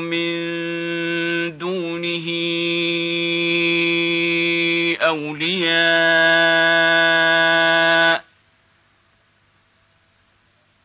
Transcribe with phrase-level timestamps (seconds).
[0.00, 0.38] من
[1.58, 2.26] دونه
[5.00, 6.60] أولياء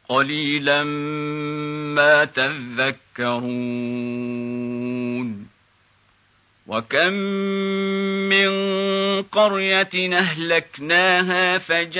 [0.09, 0.83] قليلا
[1.93, 3.25] ما تذكرون
[6.67, 7.13] وكم
[8.29, 8.49] من
[9.23, 11.95] قرية أهلكناها فجاءها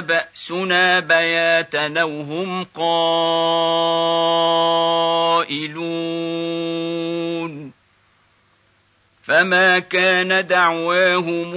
[0.00, 3.06] بأسنا بياتا وهم قائلون
[9.24, 11.54] فما كان دعواهم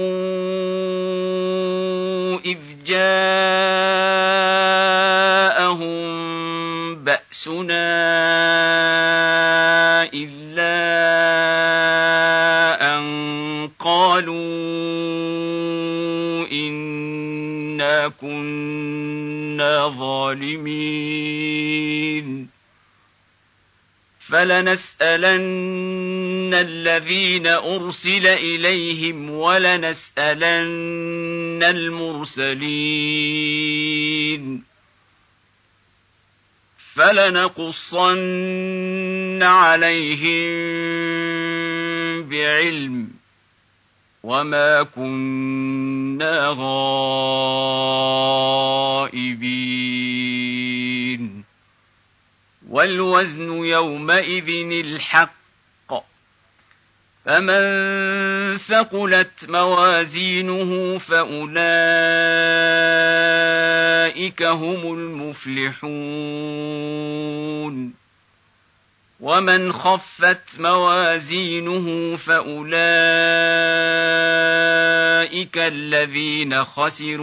[2.44, 3.30] إذ جاءهم
[7.10, 7.90] بأسنا
[10.14, 10.76] إلا
[12.98, 14.36] أن قالوا
[16.52, 21.00] إنا كنا ظالمين
[24.28, 25.34] فلنسالن
[26.54, 30.52] الذين ارسل اليهم ولنسالن
[31.62, 32.60] المرسلين
[36.94, 38.12] فلنقصن
[39.42, 40.50] عليهم
[42.22, 43.08] بعلم
[44.22, 46.90] وما كنا غائبين.
[52.70, 54.48] والوزن يومئذ
[54.84, 55.39] الحق
[57.30, 61.52] فمن ثقلت موازينه فاولئك
[64.42, 65.90] هم المفلحون
[69.20, 72.70] ومن خفت موازينه فاولئك
[75.56, 77.20] الذين خسروا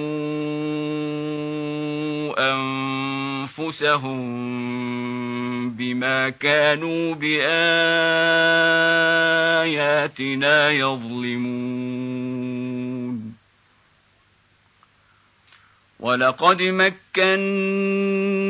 [2.54, 4.18] انفسهم
[5.70, 7.52] بما كانوا باياتنا
[10.72, 12.18] يظلمون
[16.00, 16.62] ولقد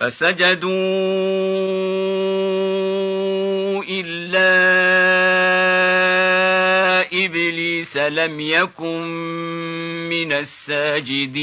[0.00, 0.70] فسجدوا
[3.88, 4.50] إلا
[7.24, 9.02] إبليس لم يكن
[10.08, 11.40] من الساجدين.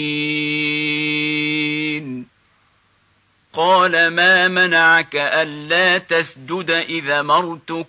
[3.53, 7.87] قال ما منعك ألا تسجد إذا مرتك؟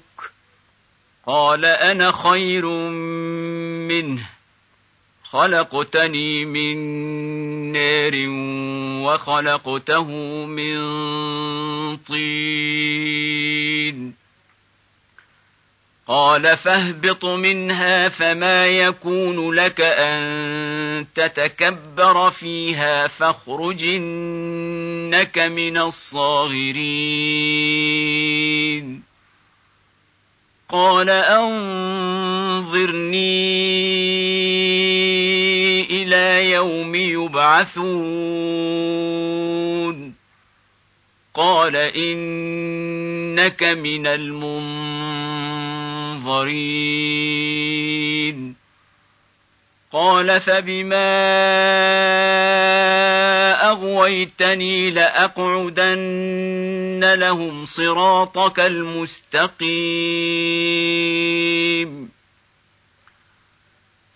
[1.27, 2.67] قال أنا خير
[3.89, 4.29] منه
[5.23, 6.79] خلقتني من
[7.73, 8.13] نار
[9.07, 10.11] وخلقته
[10.47, 10.77] من
[11.97, 13.49] طين.
[16.09, 27.19] قال فاهبط منها فما يكون لك أن تتكبر فيها فاخرج إنك من الصاغرين.
[30.69, 31.89] قال أنظرني
[36.13, 37.89] إلى يوم يبعثون.
[41.35, 44.79] قال إنك من المنظرين.
[49.93, 51.19] قال فبما
[53.71, 56.21] أغويتني لأقعدن
[57.15, 59.69] لهم صراطك المستقيم.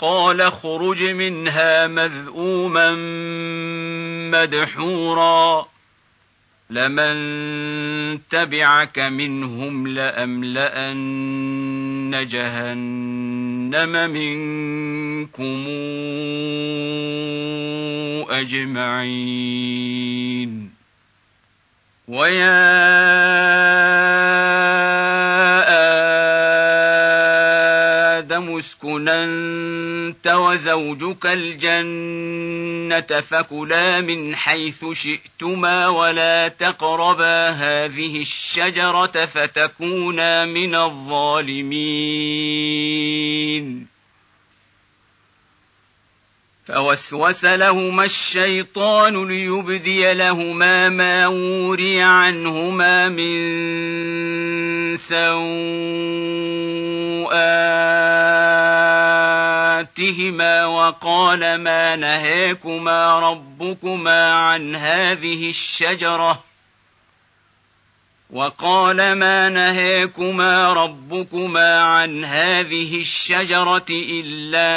[0.00, 2.94] قال اخرج منها مذءوما
[4.30, 5.66] مدحورا.
[6.70, 10.90] لمن تبعك منهم لأملأن
[12.30, 15.66] جهنم منكم
[18.30, 19.20] أجمعين.
[22.08, 23.10] ويا
[28.60, 42.20] اسكن أنت وزوجك الجنة فكلا من حيث شئتما ولا تقربا هذه الشجرة فتكونا من الظالمين.
[46.66, 53.40] فوسوس لهما الشيطان ليبدي لهما ما وري عنهما من
[54.96, 55.76] سوءاتهما
[60.66, 66.49] وقال ما نهيكما ربكما عن هذه الشجرة
[68.32, 74.70] وقال ما نهيكما ربكما عن هذه الشجرة إلا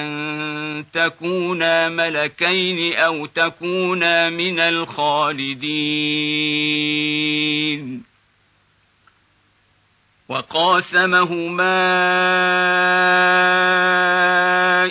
[0.00, 5.66] أن تكونا ملكين أو تكونا من الخالدين.
[10.28, 11.66] وقاسمهما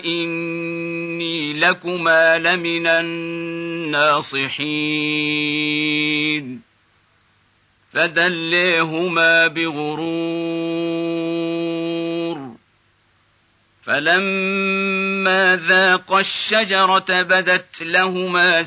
[0.06, 4.46] إني لكما لمن الناصحين.
[7.94, 10.56] فدليهما بغرور.
[13.86, 18.64] فلما ذاقا الشجرة بدت لهما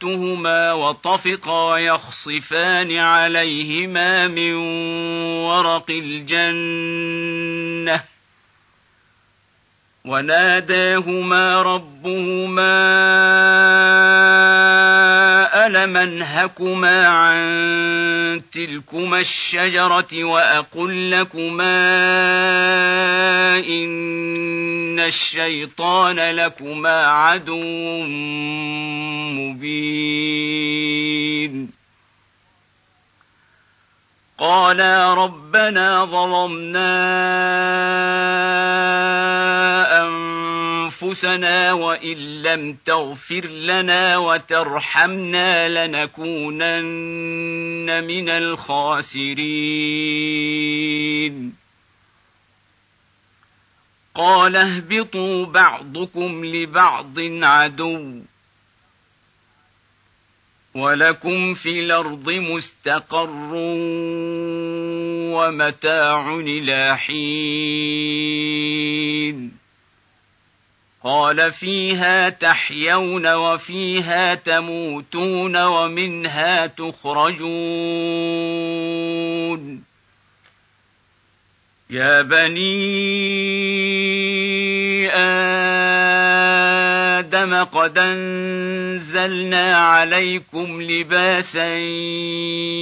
[0.00, 4.54] سوءاتهما وطفقا يخصفان عليهما من
[5.44, 7.38] ورق الجنة.
[10.04, 12.78] وناداهما ربهما
[15.66, 21.78] ألم أنهكما عن تلكما الشجرة وأقل لكما
[23.58, 28.02] إن الشيطان لكما عدو
[29.38, 30.58] مبين
[34.38, 36.88] قالا ربنا ظلمنا
[40.02, 46.78] انفسنا وان لم تغفر لنا وترحمنا لنكونن
[48.04, 49.38] من الخاسرين
[54.14, 58.20] قال اهبطوا بعضكم لبعض عدو
[60.78, 63.50] ولكم في الأرض مستقر
[65.34, 67.18] ومتاع إلى حين.
[71.04, 77.48] قال فيها تحيون وفيها تموتون ومنها تخرجون.
[81.90, 82.98] يا بني
[85.14, 86.77] آدم
[87.72, 91.78] قد أنزلنا عليكم لباسا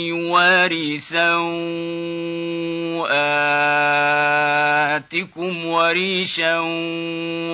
[0.06, 1.56] يواري سوآتكم
[5.66, 6.58] وريشا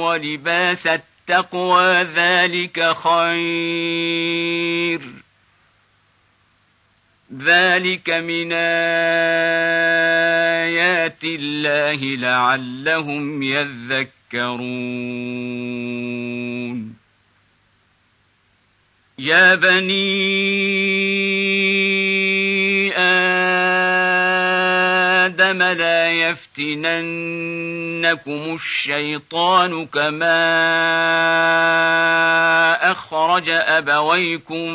[0.00, 5.00] ولباس التقوى ذلك خير.
[7.38, 8.62] ذلك من آيات
[11.24, 14.12] الله لعلهم يذكرون.
[19.22, 19.92] يا بني
[25.26, 26.94] آدم لا يفتننكم
[28.54, 30.42] الشيطان كما
[32.92, 34.72] أخرج أبويكم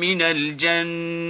[0.00, 1.22] من الجنة.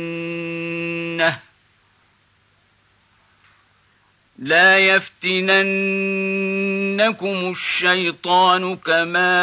[4.42, 5.50] لا يفتننكم
[7.50, 9.38] الشيطان كما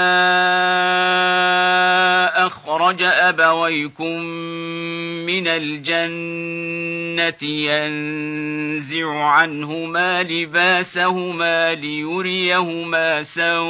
[2.47, 4.19] أخرج أبويكم
[5.25, 13.69] من الجنة ينزع عنهما لباسهما ليريهما سوءاتهما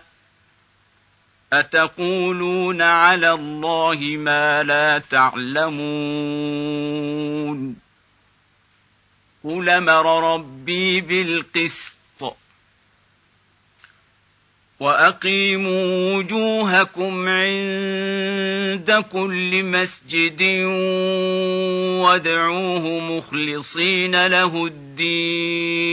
[1.53, 5.81] أتقولون على الله ما لا تعلمون
[9.43, 11.97] قل أمر ربي بالقسط
[14.79, 20.41] وأقيموا وجوهكم عند كل مسجد
[22.03, 25.91] وادعوه مخلصين له الدين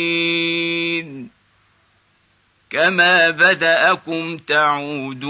[2.70, 5.28] كما بداكم تعودون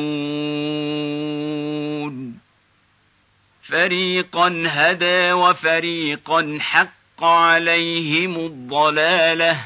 [3.63, 9.65] فريقا هدى وفريقا حق عليهم الضلاله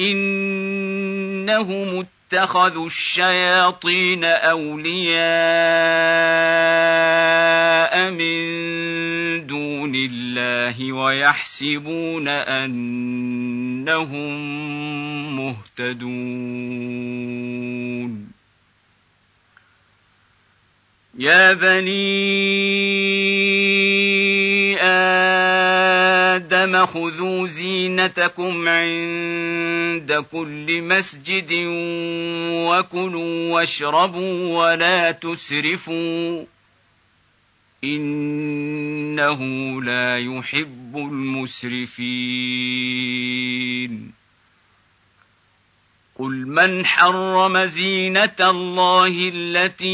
[0.00, 5.95] انهم اتخذوا الشياطين اولياء
[10.12, 13.86] الله ويحسبون أنهم
[15.36, 17.06] مهتدون.
[21.18, 22.06] يا بني
[26.36, 31.52] آدم خذوا زينتكم عند كل مسجد
[32.66, 36.44] وكلوا واشربوا ولا تسرفوا.
[37.94, 39.42] إنه
[39.82, 42.26] لا يحب المسرفين.
[46.18, 49.86] قل من حرم زينة الله التي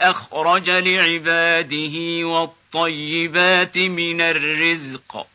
[0.00, 5.26] أخرج لعباده والطيبات من الرزق.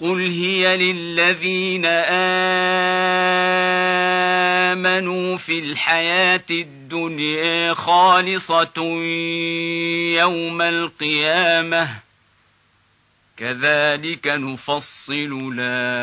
[0.00, 1.84] قل هي للذين
[4.74, 8.84] آمنوا في الحياة الدنيا خالصة
[10.14, 11.96] يوم القيامة.
[13.36, 16.00] كذلك نفصل الآيات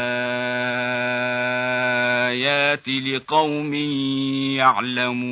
[2.88, 3.74] لقوم
[4.56, 5.32] يعلمون.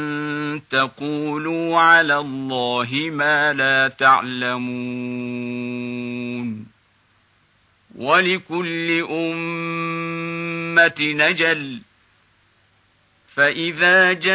[0.59, 4.71] تقولوا على الله ما لا تعلمون.
[7.97, 11.79] ولكل أمة نجل.
[13.35, 14.31] فإذا جاء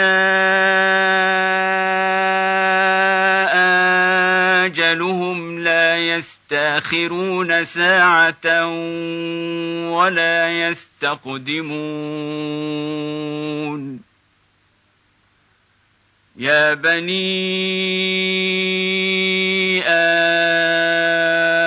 [4.67, 8.67] أجلهم لا يستأخرون ساعة
[9.91, 11.57] ولا يستقدمون.
[16.39, 17.17] يا بني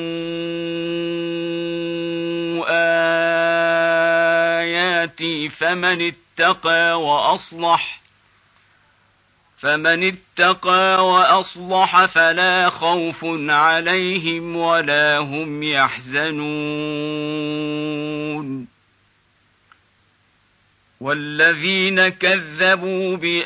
[4.54, 8.03] آياتي فمن اتقى وأصلح
[9.64, 16.44] فمن اتقى وأصلح فلا خوف عليهم ولا هم يحزنون.
[21.00, 23.42] والذين كذبوا بآياتنا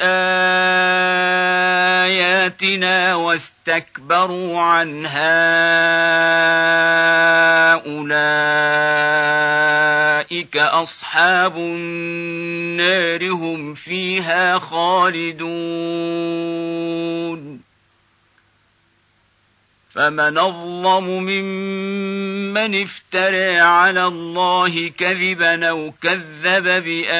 [3.15, 5.37] واستكبروا عنها
[7.73, 8.87] أولئك
[10.55, 15.57] أصحاب النار هم فيها خالدون.
[19.97, 27.17] فمن أظلم ممن افترى على الله كذبا أو كذب بآياته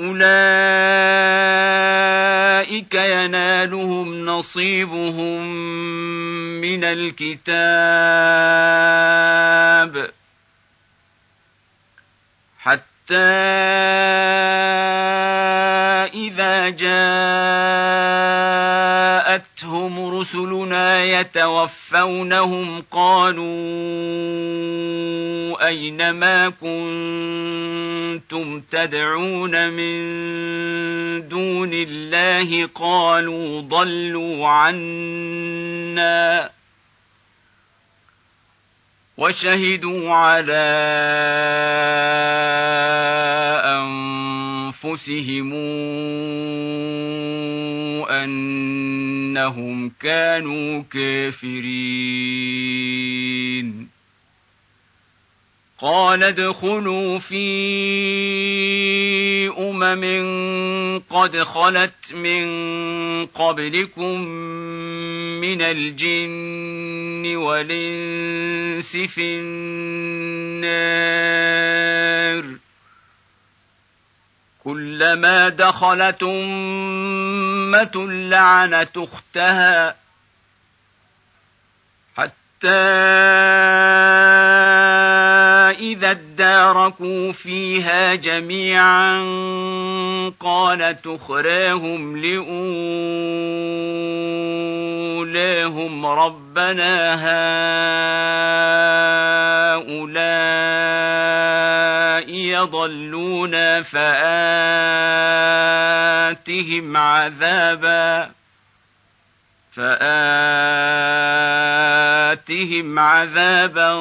[0.00, 0.26] اولئك
[2.94, 5.46] ينالهم نصيبهم
[6.60, 7.46] من الكتاب
[12.58, 13.16] حتى
[16.14, 16.70] إذا
[19.56, 23.46] جاءتهم رسلنا يتوفونهم قالوا
[25.68, 29.96] أين ما كنتم تدعون من
[31.28, 36.50] دون الله قالوا ضلوا عنا
[39.18, 40.66] وشهدوا على
[43.64, 44.25] أنفسهم
[48.10, 52.36] أنهم كانوا كافرين
[55.78, 57.46] قال ادخلوا في
[59.58, 62.46] أمم قد خلت من
[63.26, 64.20] قبلكم
[65.40, 70.66] من الجن والإنس في النار
[74.66, 79.96] كلما دخلت أمة لعنت أختها
[82.16, 82.68] حتى
[85.78, 89.18] إذا اداركوا فيها جميعا
[90.40, 92.56] قالت أخراهم لأولاهم
[96.06, 97.14] ربنا
[99.76, 100.26] هؤلاء
[102.28, 104.06] يضلون فآتهم
[106.96, 108.30] عذابا
[109.72, 110.58] فآتهم
[112.98, 113.94] عذابا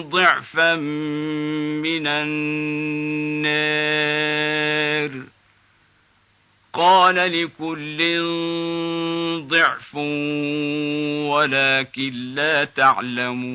[0.00, 3.26] ضعفا من النار.
[6.72, 7.98] قال لكل
[9.48, 9.94] ضعف
[11.30, 13.46] ولكن لا تعلمون.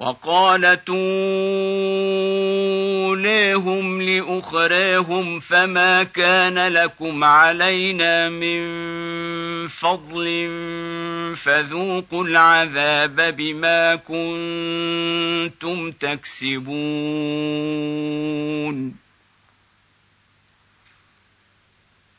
[0.00, 1.02] وقال توليهم
[4.02, 8.60] لأخريهم فما كان لكم علينا من
[9.68, 10.48] فضل
[11.36, 16.70] فذوقوا العذاب بما كنتم تكسبون.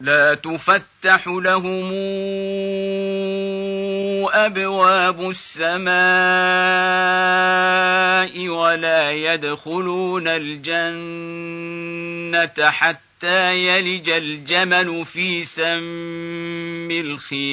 [0.00, 1.92] لا تفتح لهم
[4.32, 5.98] أبواب السماء
[8.48, 11.50] ولا يدخلون الجنة
[12.70, 17.48] حتى يلج الجمل في سم الخياط.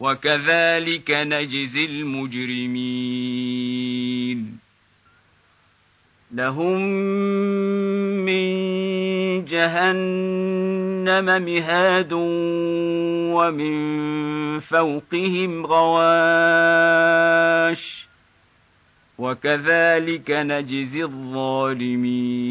[0.00, 3.10] وكذلك نجزي المجرمين.
[6.32, 6.80] لهم
[8.24, 12.12] من جهنم مهاد
[13.32, 13.80] ومن
[14.60, 17.10] فوقهم غواش
[19.18, 22.50] وكذلك نجزي الظالمين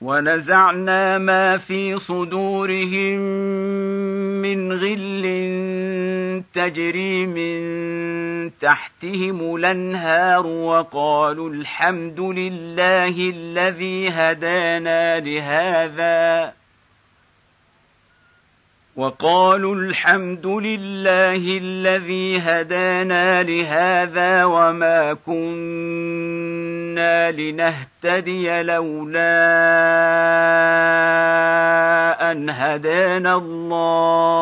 [0.00, 3.20] ونزعنا ما في صدورهم
[4.42, 16.52] من غل تجري من تحتهم الأنهار وقالوا الحمد لله الذي هدانا لهذا.
[18.96, 26.79] وقالوا الحمد لله الذي هدانا لهذا وما كنا
[27.30, 29.20] لنهتدي لولا
[32.30, 34.40] ان هدانا الله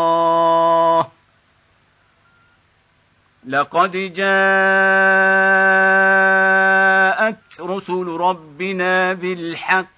[3.47, 4.19] لقد جاءت
[7.61, 9.98] رسل ربنا بالحق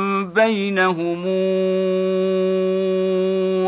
[0.23, 1.23] بينهم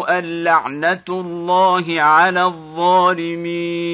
[0.09, 3.93] اللعنه الله على الظالمين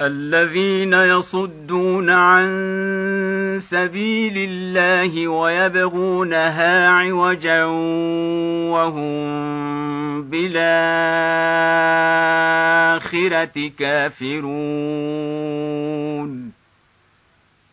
[0.00, 2.48] الذين يصدون عن
[3.60, 7.64] سبيل الله ويبغونها عوجا
[8.74, 9.26] وهم
[10.22, 10.80] بالاخره
[13.78, 15.36] كافرون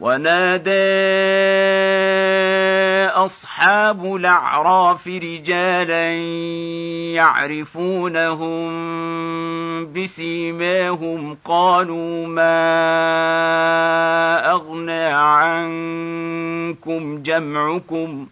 [0.00, 0.70] ونادى
[3.24, 6.12] أصحاب الأعراف رجالا
[7.14, 8.68] يعرفونهم
[9.92, 12.58] بسيماهم قالوا ما
[14.50, 16.42] أغنى عنكم
[17.22, 18.26] جمعكم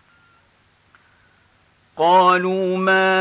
[1.96, 3.16] قالوا ما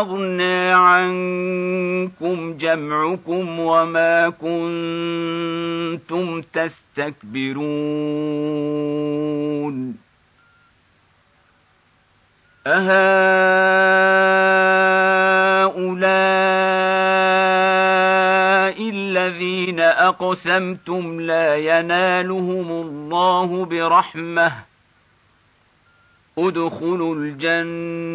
[0.00, 4.82] أغنى عنكم جمعكم وما كنتم
[6.42, 7.68] تستكبرون
[12.66, 12.98] أهؤلاء
[18.90, 24.67] الذين أقسمتم لا ينالهم الله برحمة
[26.38, 28.10] ادخلوا الجنة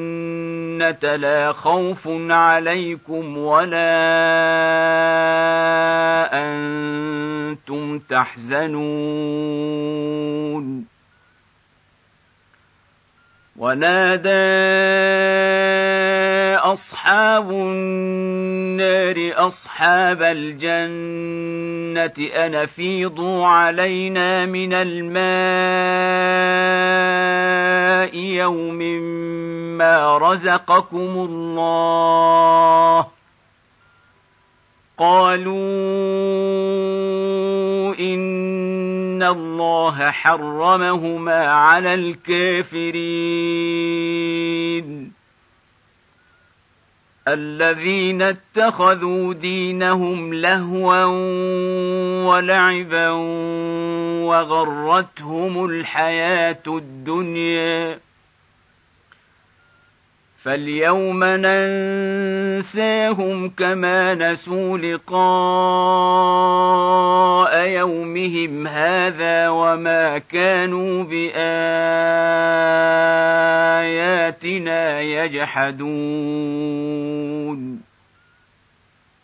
[1.16, 3.84] لا خوف عليكم ولا
[6.34, 9.54] أنتم تحزنون.
[13.58, 14.30] ونادى
[16.74, 25.24] أصحاب النار أصحاب الجنة ان افيضوا علينا من الماء
[28.14, 28.78] يوم
[29.78, 33.08] ما رزقكم الله
[34.98, 35.54] قالوا
[38.00, 42.94] ان الله حرمهما على الكافرين
[47.28, 51.04] الذين اتخذوا دينهم لهوا
[52.26, 53.10] ولعبا
[54.24, 58.00] وغرتهم الحياة الدنيا.
[60.44, 62.70] فاليوم ننساهم
[63.50, 65.14] كما نسوا لقاء
[67.68, 71.42] يومهم هذا وما كانوا باياتنا
[75.02, 75.84] يجحدون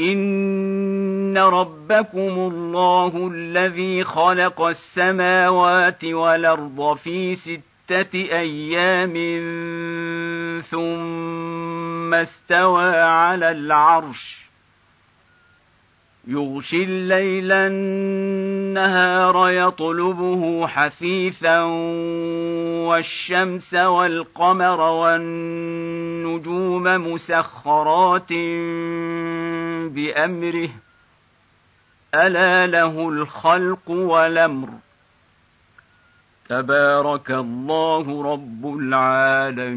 [0.00, 2.18] ان ربكم
[2.52, 9.12] الله الذي خلق السماوات والارض في سته أيام
[10.60, 14.45] ثم استوى على العرش
[16.28, 21.62] يغشي الليل النهار يطلبه حثيثا
[22.88, 28.32] والشمس والقمر والنجوم مسخرات
[29.92, 30.68] بأمره.
[32.14, 34.68] ألا له الخلق والأمر.
[36.48, 39.76] تبارك الله رب العالمين.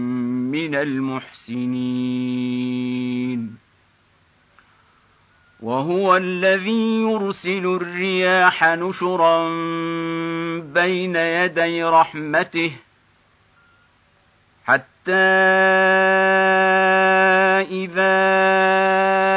[0.51, 2.41] من المحسنين.
[5.61, 9.49] وهو الذي يرسل الرياح نشرا
[10.59, 12.71] بين يدي رحمته
[14.65, 15.11] حتى
[17.71, 19.30] إذا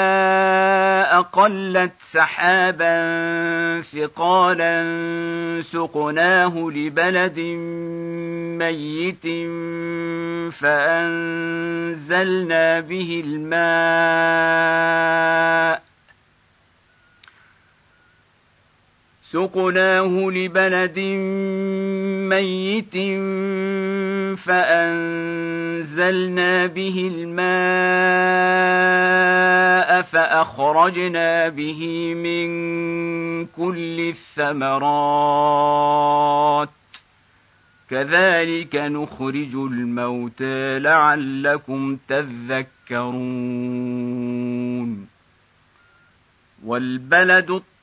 [1.18, 2.94] أقلت سحابا
[3.80, 4.82] ثقالا
[5.62, 7.38] سقناه لبلد
[8.58, 9.26] ميت
[10.54, 11.60] فأنزلنا
[12.80, 14.64] به الماء
[19.34, 20.98] سقناه لبلد
[22.30, 22.94] ميت
[24.38, 25.46] فأنزلنا
[26.66, 27.44] به الماء
[30.02, 32.46] فأخرجنا به من
[33.46, 35.08] كل الثمرات.
[37.90, 43.14] كذلك نخرج الموتى لعلكم تذكرون.
[46.64, 47.62] والبلد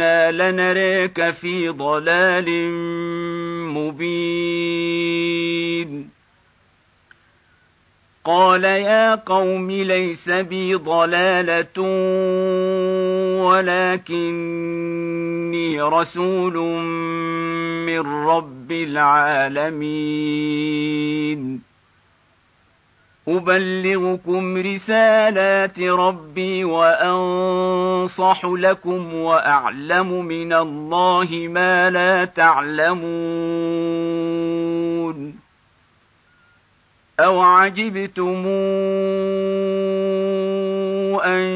[0.00, 2.70] أنا لنريك في ضلال
[3.74, 5.26] مبين
[8.24, 11.80] قال يا قوم ليس بي ضلاله
[14.16, 16.56] ولكني رسول
[17.86, 20.16] من رب العالمين
[23.28, 33.06] أبلغكم رسالات ربي وأنصح لكم وأعلم من الله ما لا تعلمون
[37.20, 38.46] أو عجبتم
[41.24, 41.46] أن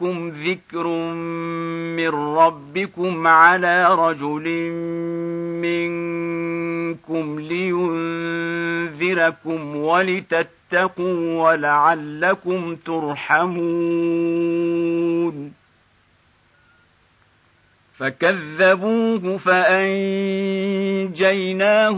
[0.00, 0.86] جاءكم ذكر
[1.96, 4.70] من ربكم على رجل
[5.62, 8.96] منكم لينذركم
[9.76, 13.54] ولتتقوا ولعلكم ترحمون.
[17.98, 19.90] فكذبوه فأنجيناه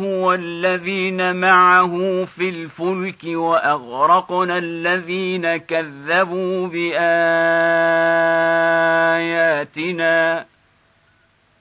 [0.03, 7.07] والذين معه في الفلك وأغرقنا الذين كذبوا بآياتنا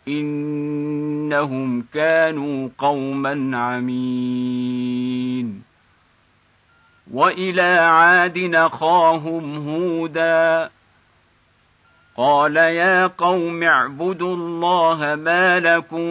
[0.08, 4.96] إنهم كانوا قوما عمين.
[7.12, 10.70] وإلى عاد نخاهم هودا
[12.18, 16.10] قال يا قوم اعبدوا الله ما لكم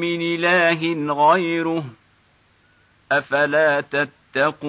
[0.00, 1.84] من اله غيره
[3.12, 4.68] افلا تتقون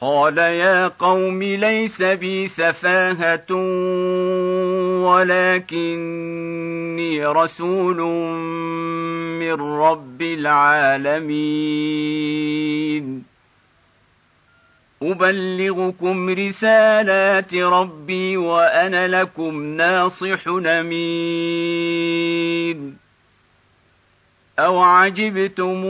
[0.00, 3.52] قال يا قوم ليس بي سفاهه
[5.02, 7.96] ولكني رسول
[9.40, 11.28] من رب العالمين
[15.02, 21.88] ابلغكم رسالات ربي وأنا لكم ناصح امين
[24.58, 25.84] أو عجبتم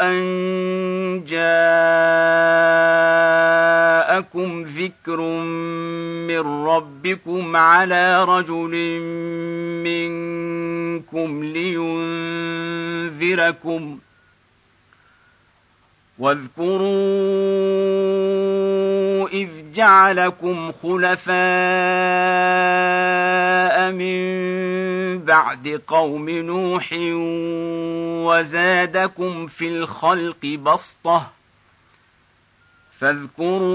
[0.00, 0.46] ان
[1.24, 1.46] جاءكم
[4.62, 5.20] ذكر
[6.26, 9.00] من ربكم على رجل
[9.84, 11.44] منكم
[13.16, 13.98] لينذركم
[16.18, 16.86] واذكروا
[19.28, 21.36] إذ جعلكم خلفاء
[23.92, 24.16] من
[25.18, 26.94] بعد قوم نوح
[28.26, 31.26] وزادكم في الخلق بسطة
[32.98, 33.66] فاذكروا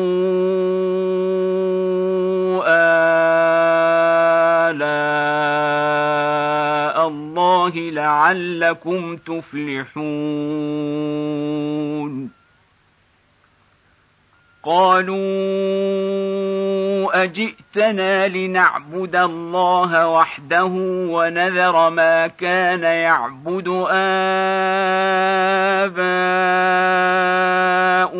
[4.71, 5.31] آلاء
[7.07, 11.10] الله لعلكم تفلحون
[14.63, 15.17] قالوا
[17.23, 20.69] أجئتنا لنعبد الله وحده
[21.11, 23.67] ونذر ما كان يعبد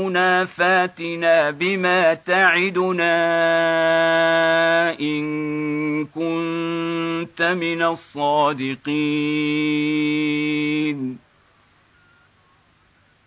[0.01, 3.11] آباؤنا فاتنا بما تعدنا
[4.99, 9.21] إن كنت من الصادقين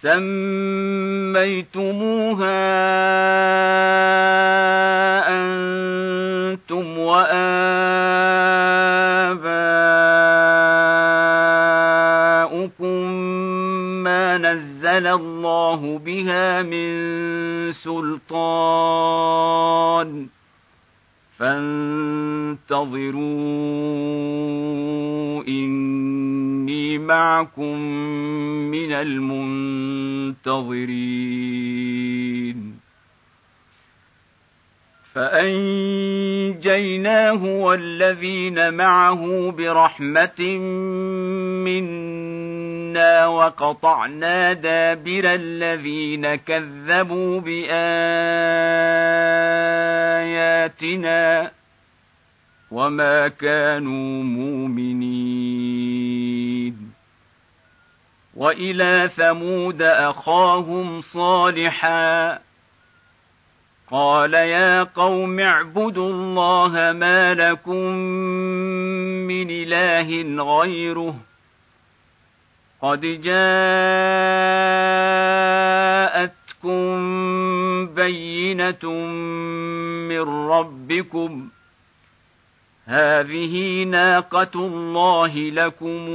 [0.00, 1.60] سميتموها
[5.28, 7.40] أنتم واباؤكم
[14.04, 18.80] ما نزل الله بها من سلطان
[21.40, 23.20] فانتظروا
[25.48, 27.78] إني معكم
[28.70, 30.50] من المنتظرين.
[35.14, 36.64] فأنجيناه
[37.44, 40.40] والذين معه برحمة
[41.64, 47.90] منا وقطعنا دابر الذين كذبوا بآياتنا
[52.70, 55.70] وما كانوا مؤمنين.
[58.34, 62.38] وإلى ثمود أخاهم صالحا
[63.90, 67.86] قال يا قوم اعبدوا الله ما لكم
[69.26, 71.16] من إله غيره.
[72.82, 73.30] قد جاءتكم
[77.86, 78.90] بينة
[80.08, 81.48] من ربكم.
[82.86, 86.06] هذه ناقة الله لكم.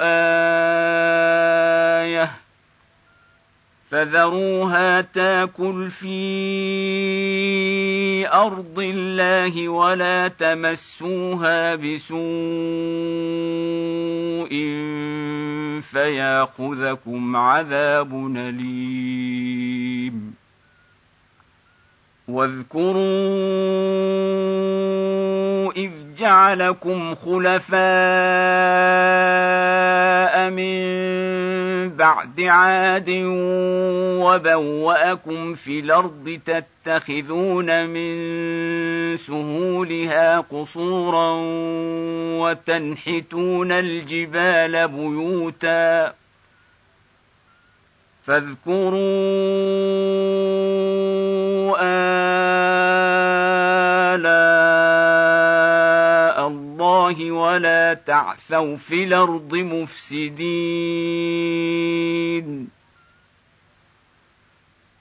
[0.00, 0.44] آية.
[3.94, 6.18] فذروها تاكل في
[8.28, 12.18] أرض الله ولا تمسوها بسوء
[15.80, 20.34] فياخذكم عذاب أليم.
[22.28, 22.94] واذكروا
[25.76, 27.74] إذ جعلكم خلفاء
[30.50, 31.23] من
[31.88, 33.10] بعد عاد
[34.20, 41.32] وبوأكم في الأرض تتخذون من سهولها قصورا
[42.40, 46.14] وتنحتون الجبال بيوتا
[48.26, 48.94] فاذكروا
[54.14, 55.03] آلاء
[57.14, 60.44] الله ولا تعثوا في الأرض مفسدين.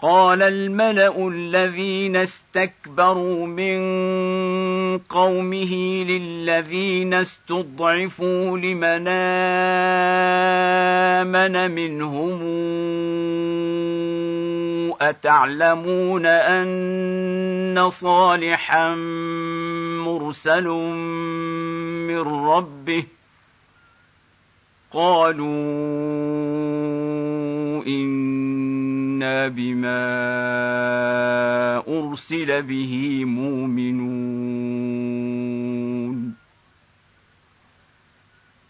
[0.01, 3.79] قال الملأ الذين استكبروا من
[4.97, 9.07] قومه للذين استضعفوا لمن
[11.23, 12.41] آمن منهم
[15.01, 18.95] أتعلمون أن صالحا
[20.05, 20.67] مرسل
[22.07, 23.03] من ربه؟
[24.93, 25.47] قالوا
[27.87, 30.03] إنا بما
[31.87, 34.43] أرسل به مؤمنون.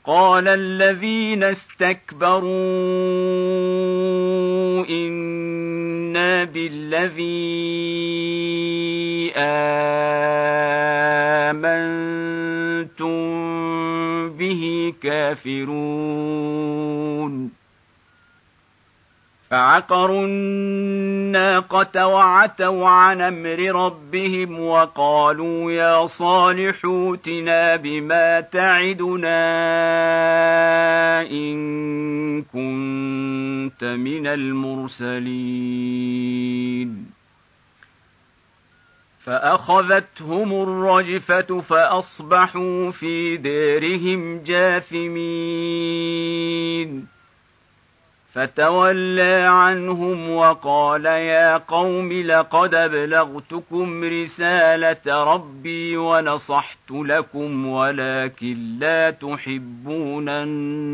[0.06, 2.44] قال الذين استكبروا
[4.90, 7.24] إنا بالذي
[9.36, 9.64] آمنتم
[14.30, 16.44] به كافرون.
[19.54, 29.32] فعقروا الناقة وعتوا عن أمر ربهم وقالوا يا صالح اوتنا بما تعدنا
[31.22, 35.24] إن كنت من المرسلين.
[39.26, 45.14] فأخذتهم الرجفة فأصبحوا في ديرهم جاثمين.
[48.34, 60.94] فتولى عنهم وقال يا قوم لقد أبلغتكم رسالة ربي ونصحت لكم ولكن لا تحبون الناصحين.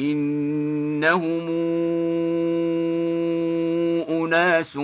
[0.00, 1.48] انهم
[4.08, 4.76] اناس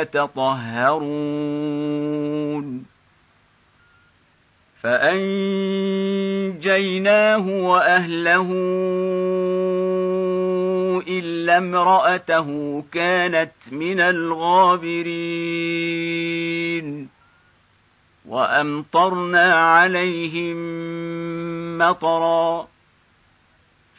[0.00, 1.42] يتطهرون
[4.82, 6.58] فانجيناه
[7.48, 8.48] واهله
[11.08, 15.32] الا امراته كانت من الغابرين
[18.28, 20.58] وامطرنا عليهم
[21.78, 22.71] مطرا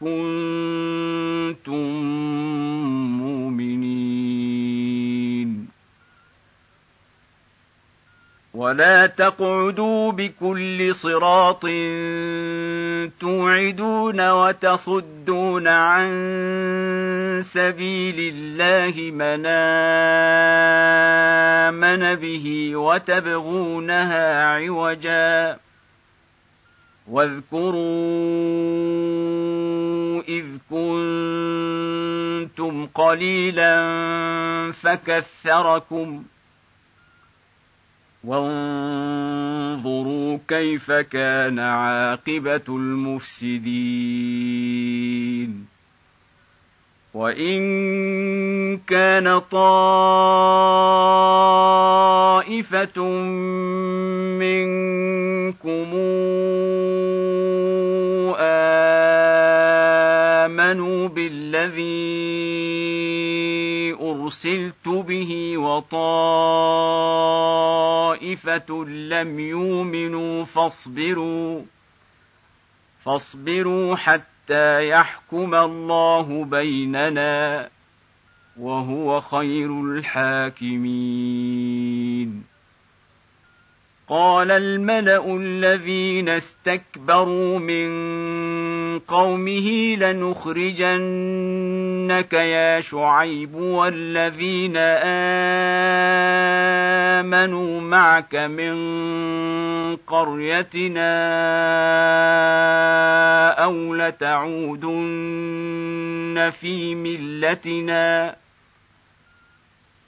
[0.00, 1.74] كنتم
[8.54, 11.60] ولا تقعدوا بكل صراط
[13.20, 16.10] توعدون وتصدون عن
[17.44, 19.46] سبيل الله من
[21.66, 25.58] آمن به وتبغونها عوجا.
[27.08, 27.74] واذكروا
[30.28, 33.72] إذ كنتم قليلا
[34.72, 36.24] فكثركم
[38.24, 43.64] وانظروا كيف كان عاقبة المفسدين
[47.14, 49.60] وان كان طائفه
[54.42, 55.90] منكم
[60.44, 61.84] امنوا بالذي
[64.00, 65.94] ارسلت به وطائفه
[68.84, 71.62] لم يؤمنوا فاصبروا
[73.04, 74.33] فاصبروا حتى
[74.80, 77.68] يحكم الله بيننا
[78.60, 81.24] وهو خير الحاكمين.
[84.08, 87.88] قال الملا الذين استكبروا من
[88.98, 89.96] قومه
[92.04, 94.76] لنخرجنك يا شعيب والذين
[97.16, 98.76] امنوا معك من
[99.96, 101.14] قريتنا
[103.64, 104.92] أو لتعودن
[106.60, 108.36] في ملتنا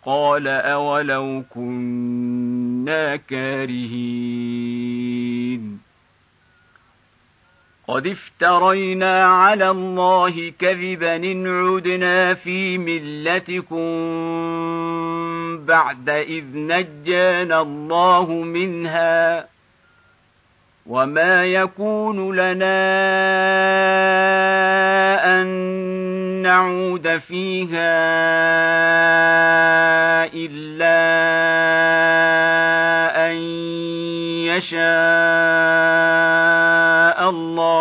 [0.04, 4.66] قال اولو كنا كارهين
[7.88, 13.86] قد افترينا على الله كذبا إن عدنا في ملتكم
[15.66, 19.46] بعد إذ نجانا الله منها
[20.86, 22.76] وما يكون لنا
[25.40, 25.46] أن
[26.42, 27.96] نعود فيها
[30.34, 30.96] إلا
[33.30, 33.36] أن
[34.46, 36.05] يشاء.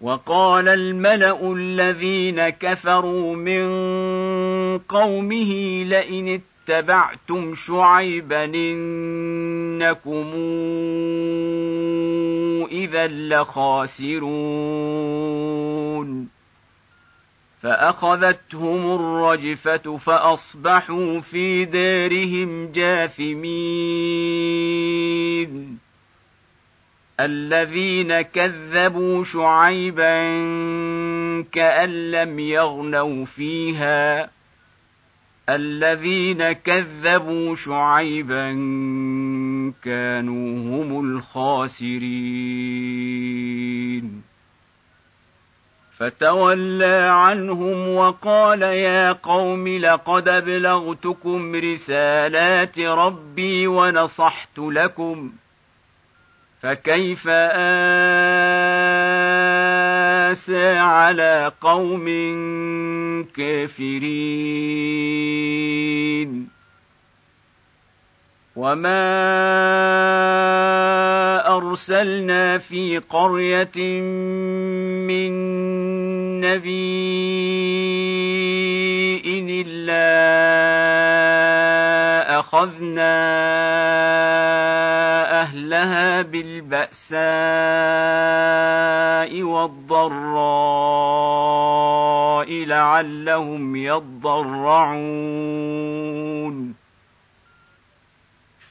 [0.00, 3.68] وقال الملأ الذين كفروا من
[4.78, 10.32] قومه لئن اتبعتم شعيبا إنكم
[12.70, 14.26] إذا لخاسرون.
[17.62, 23.46] فأخذتهم الرجفة فأصبحوا في دارهم جاثمين.
[27.20, 30.16] الذين كذبوا شعيبا
[31.52, 34.30] كأن لم يغنوا فيها.
[35.48, 38.52] الذين كذبوا شعيبا
[39.84, 42.16] كانوا هم الخاسرين.
[45.98, 55.32] فتولى عنهم وقال يا قوم لقد أبلغتكم رسالات ربي ونصحت لكم.
[56.62, 57.28] فكيف
[60.32, 62.06] آسى على قوم
[63.36, 64.86] كافرين؟
[68.56, 69.06] وما
[71.56, 74.00] أرسلنا في قرية
[75.06, 75.32] من
[76.40, 77.46] نبي
[79.60, 80.06] إلا
[82.38, 83.16] أخذنا
[85.46, 87.22] أهلها بالبأساء
[89.42, 90.26] والضراء
[92.64, 94.96] لعلهم يضرعون.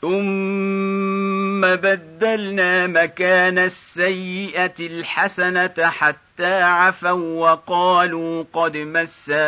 [0.01, 9.45] ثم بدلنا مكان السيئة الحسنة حتى عفوا وقالوا قد مس آباءنا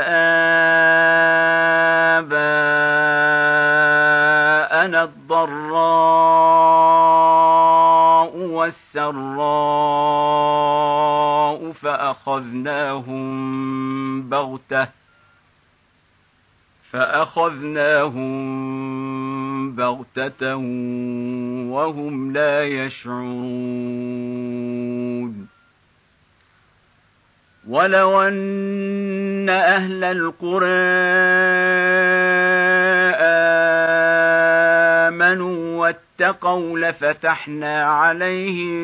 [5.03, 6.97] الضراء.
[8.41, 9.17] والسراء
[11.71, 13.19] فأخذناهم
[14.29, 14.88] بغتة
[16.91, 18.31] فأخذناهم
[19.75, 20.55] بغتة
[21.71, 24.27] وهم لا يشعرون.
[27.67, 30.67] ولو أن أهل القرى
[35.08, 38.78] آمنوا واتقوا لفتحنا عليهم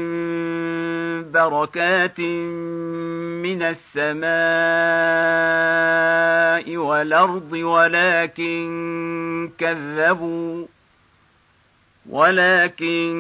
[1.32, 4.24] بركات من السماء
[6.78, 8.64] والأرض ولكن
[9.58, 10.66] كذبوا
[12.10, 13.14] ولكن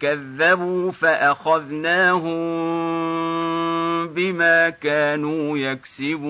[0.00, 2.42] كذبوا فأخذناهم
[4.06, 6.22] بما كانوا يكسبون.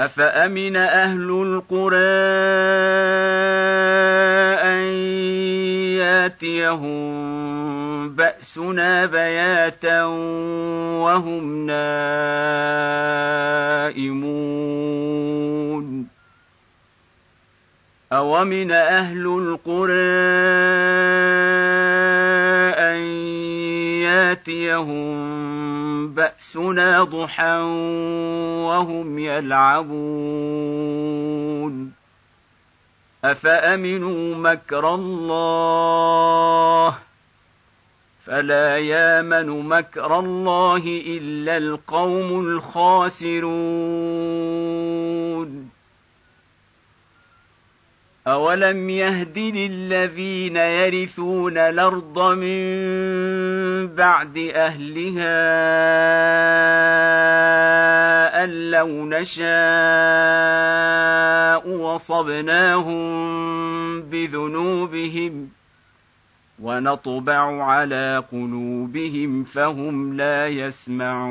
[0.00, 1.96] أفأمن أهل القرى
[4.64, 4.80] أن
[6.00, 7.00] ياتيهم
[8.08, 10.04] بأسنا بياتا
[11.04, 11.90] وهم نائمون؟
[18.12, 19.92] أومن أهل القرى
[22.74, 23.00] أن
[24.10, 27.60] ياتيهم بأسنا ضحى
[28.66, 29.90] وهم يلعبون.
[33.24, 36.98] أفأمنوا مكر الله؟
[38.26, 43.50] فلا يامن مكر الله إلا القوم الخاسرون.
[48.30, 52.60] أولم يهد للذين يرثون الأرض من
[53.86, 55.40] بعد أهلها
[58.44, 59.50] أن لو نشاء
[61.68, 63.00] وصبناهم
[64.02, 65.48] بذنوبهم
[66.62, 71.30] ونطبع على قلوبهم فهم لا يسمعون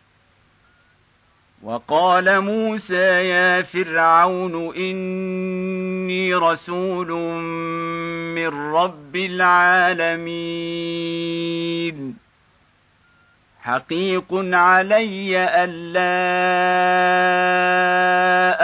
[1.63, 7.11] وقال موسى يا فرعون إني رسول
[8.35, 10.31] من رب العالمين.
[13.61, 16.11] حقيق علي الا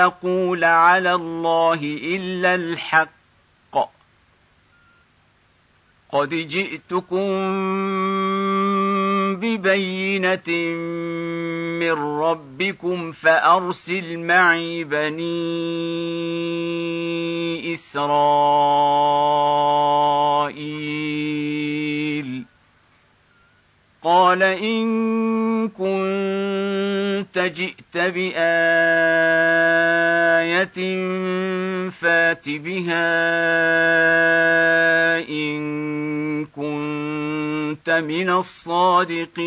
[0.05, 3.17] أقول على الله إلا الحق.
[6.11, 7.29] قد جئتكم
[9.39, 10.49] ببينة
[11.79, 15.27] من ربكم فأرسل معي بني
[17.73, 18.97] إسرائيل.
[24.03, 28.37] قال إن كنت جئت بآية
[31.89, 33.07] فات بها
[35.29, 39.37] إن كنت من الصادقين.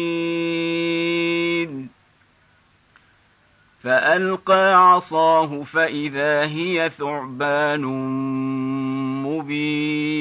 [3.82, 7.84] فألقى عصاه فإذا هي ثعبان
[9.22, 10.20] مبين.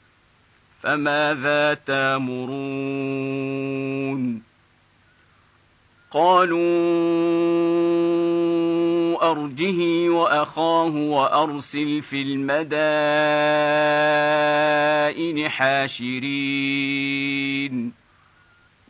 [0.81, 3.31] فماذا تامرون
[6.11, 6.61] قالوا
[9.31, 12.61] أرجه وأخاه وأرسل في المدائن
[15.49, 16.81] حاشرين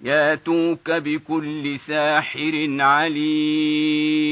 [0.02, 4.32] ياتوك بكل ساحر عليم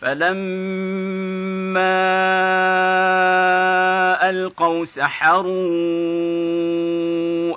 [0.00, 1.98] فلما
[4.30, 5.48] القوا سحروا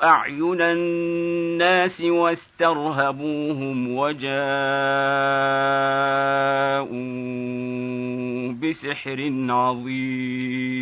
[0.03, 4.31] اعين الناس واسترهبوهم وجاءوا
[8.53, 10.81] بسحر عظيم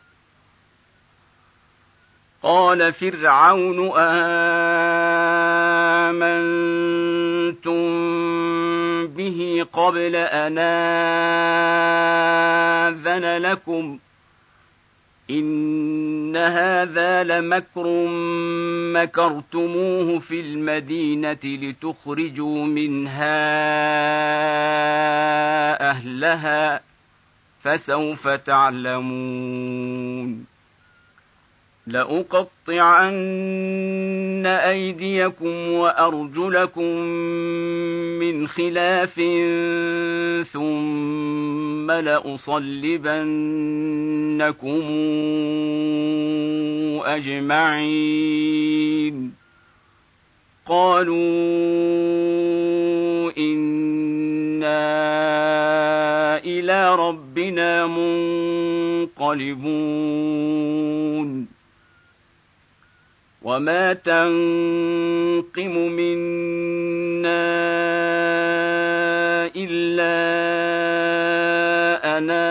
[2.43, 3.91] قال فرعون
[6.07, 6.51] آمنتم
[9.07, 10.57] به قبل أن
[12.87, 13.99] آذن لكم
[15.29, 18.07] إن هذا لمكر
[18.93, 23.41] مكرتموه في المدينة لتخرجوا منها
[25.89, 26.81] أهلها
[27.61, 29.81] فسوف تعلمون
[31.87, 33.15] لأقطعن
[34.45, 36.95] أيديكم وأرجلكم
[38.19, 39.15] من خلاف
[40.51, 43.21] ثم لأصلبنكم
[47.05, 48.61] أجمعين.
[50.67, 51.17] قالوا
[53.37, 54.81] إنا
[56.37, 59.61] إلى ربنا منقلبون.
[63.41, 67.41] وما تنقم منا
[69.55, 70.17] الا
[72.17, 72.45] انا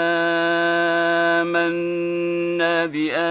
[1.43, 3.30] امنا بايات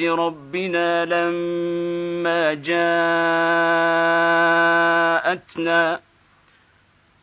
[0.00, 2.92] ربنا لما جاءتنا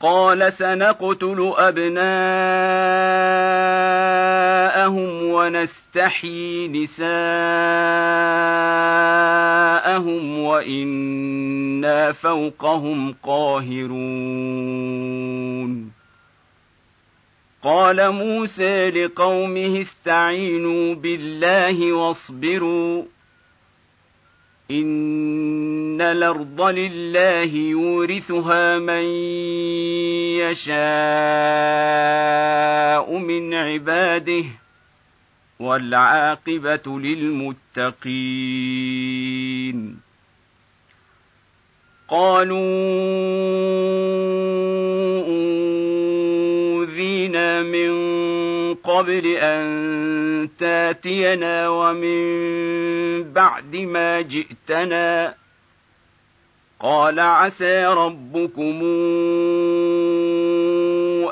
[0.00, 1.96] قال سنقتل أبناءهم
[5.22, 7.18] ونستحيي نساءهم
[10.38, 14.36] وإنا فوقهم قاهرون.
[17.62, 23.02] قال موسى لقومه استعينوا بالله واصبروا.
[24.70, 29.04] ان الأرض لله يورثها من
[30.42, 30.76] يشاء
[33.18, 34.44] من عباده
[35.60, 38.36] والعاقبه للمتقين
[42.08, 42.56] قالوا
[46.76, 47.90] اوذينا من
[48.84, 55.34] قبل أن تاتينا ومن بعد ما جئتنا.
[56.80, 58.82] قال عسى ربكم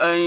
[0.02, 0.18] أن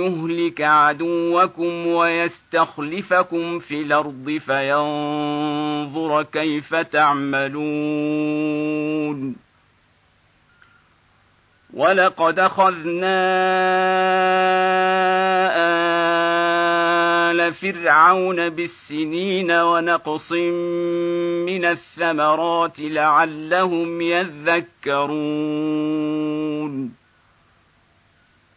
[0.00, 8.30] يهلك عدوكم ويستخلفكم في الأرض فينظر كيف تعملون.
[11.74, 13.20] ولقد أخذنا
[17.30, 25.40] ال فرعون بالسنين ونقص من الثمرات لعلهم يذكرون.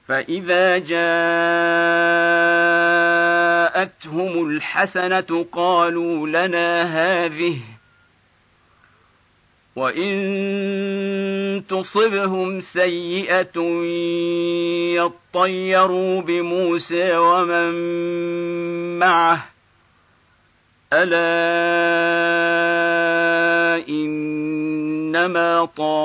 [0.07, 1.13] فإذا جاءتهم
[4.47, 7.59] الحسنة قالوا لنا هذه
[9.76, 13.59] وان تصبهم سيئه
[14.93, 17.74] يطيروا بموسى ومن
[18.99, 19.45] معه
[20.93, 21.43] الا
[23.89, 26.03] انما طائرهم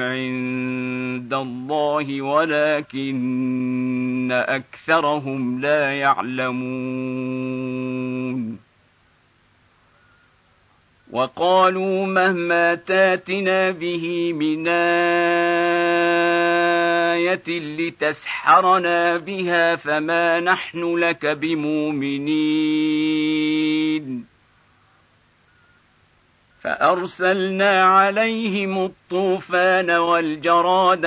[0.00, 7.50] عند الله ولكن اكثرهم لا يعلمون
[11.12, 14.68] وقالوا مهما تاتنا به من
[17.08, 22.70] آية لتسحرنا بها فما نحن لك بمؤمنين.
[26.62, 31.06] فأرسلنا عليهم الطوفان والجراد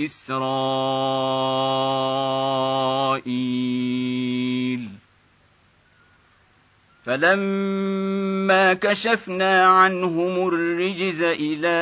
[0.04, 0.80] إسرائيل.
[7.04, 11.80] فلما كشفنا عنهم الرجز إلى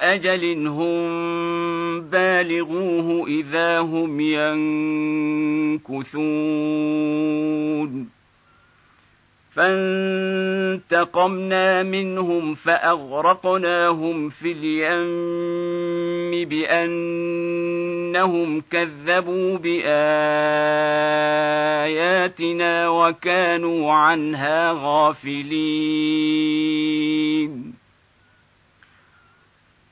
[0.00, 4.20] أجل هم بالغوه اذا هم
[5.80, 6.16] ينكثون
[9.56, 19.88] فانتقمنا منهم فأغرقناهم في اليم بأنهم كذبوا بآياتنا
[22.88, 25.46] وكانوا عنها غافلين.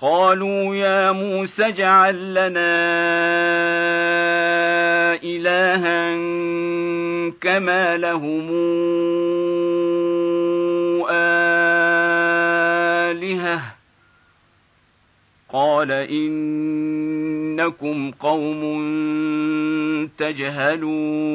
[0.00, 2.74] قالوا يا موسى اجعل لنا
[5.22, 6.14] إلها
[7.40, 8.50] كما لهم
[11.10, 11.34] آلهة.
[15.52, 16.50] قال إنكم
[18.10, 18.64] قوم
[20.18, 21.34] تجهلون.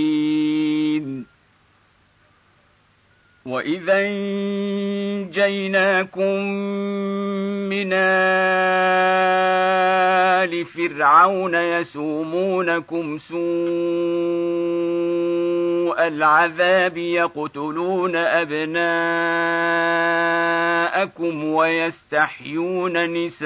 [3.45, 3.99] وإذا
[5.27, 6.35] انجيناكم
[7.69, 7.93] من
[10.43, 13.37] آل فرعون يسومونكم سوء
[16.07, 19.13] العذاب يقتلون أبناءكم
[21.45, 23.45] ويستحيون نساءكم.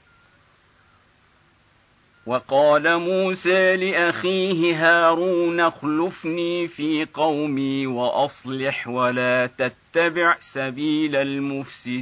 [2.25, 12.01] وقال موسى لأخيه هارون اخلفني في قومي وأصلح ولا تتبع سبيل المفسدين.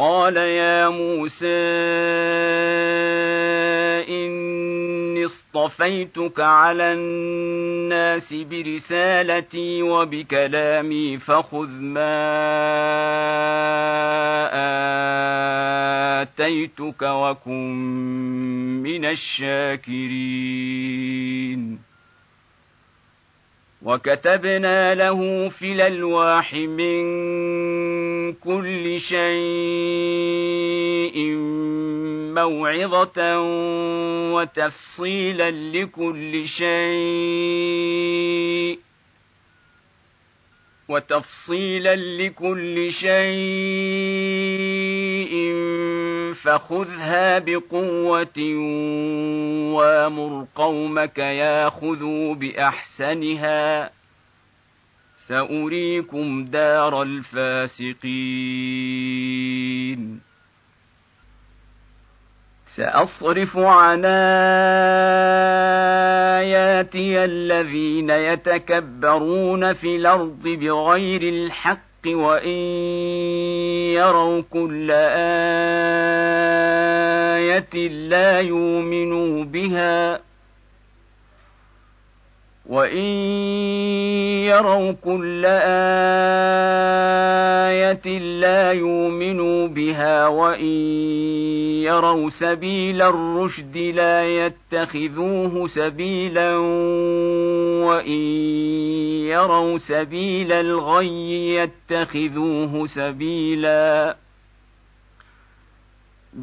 [0.00, 1.46] قال يا موسى
[4.08, 12.20] اني اصطفيتك على الناس برسالتي وبكلامي فخذ ما
[16.22, 17.74] اتيتك وكن
[18.82, 20.30] من الشاكرين
[23.82, 27.02] وكتبنا له في الألواح من
[28.32, 29.20] كل شيء
[32.34, 33.40] موعظة
[34.34, 37.70] وتفصيلا لكل شيء
[40.88, 44.79] وتفصيلا لكل شيء
[46.34, 48.54] فخذها بقوة
[49.74, 53.90] وامر قومك ياخذوا بأحسنها.
[55.16, 58.30] سأريكم دار الفاسقين.
[62.76, 64.04] سأصرف عن
[66.44, 72.50] آياتي الذين يتكبرون في الأرض بغير الحق وإن
[73.94, 74.90] يروا كل
[77.30, 80.20] آية لا يؤمنوا بها
[82.70, 83.06] وان
[84.46, 86.60] يروا كل إيه
[88.18, 90.64] لا يؤمنوا بها وان
[91.82, 96.56] يروا سبيل الرشد لا يتخذوه سبيلا
[97.86, 98.10] وان
[99.26, 104.16] يروا سبيل الغي يتخذوه سبيلا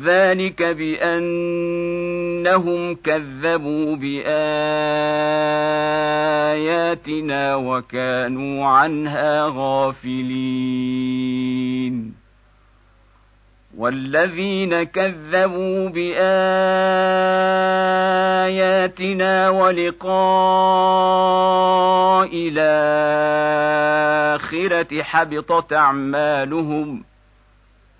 [0.01, 0.63] ذلك
[2.43, 4.35] بانهم كذبوا باياتنا
[7.55, 10.97] وكانوا عنها غافلين
[13.77, 16.19] والذين كذبوا باياتنا
[19.49, 20.09] ولقاء
[23.77, 24.43] الاخره
[25.03, 27.03] حبطت اعمالهم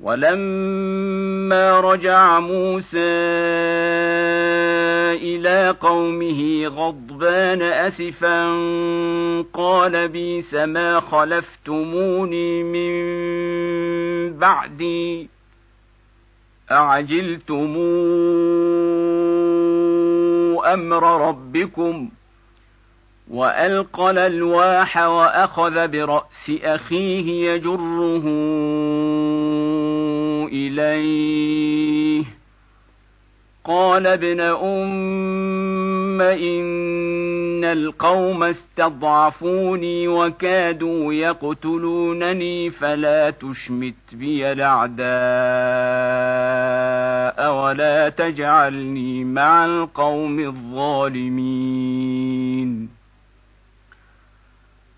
[0.00, 2.98] ولما رجع موسى
[5.18, 8.44] إلى قومه غضبان أسفا
[9.52, 12.92] قال بيس ما خلفتموني من
[14.38, 15.28] بعدي
[16.70, 17.76] أعجلتم
[20.66, 22.08] أمر ربكم
[23.30, 28.24] وألقى الألواح وأخذ برأس أخيه يجره
[30.48, 32.24] إليه.
[33.64, 45.08] قال ابن أم إن القوم استضعفوني وكادوا يقتلونني فلا تشمت بي الأعداء
[47.54, 51.38] ولا تجعلني مع القوم الظالمين.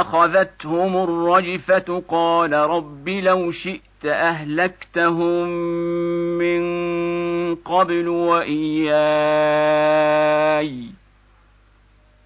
[0.00, 5.48] اخذتهم الرجفة قال رب لو شئت أهلكتهم
[6.38, 6.60] من
[7.54, 9.40] قبل وإياي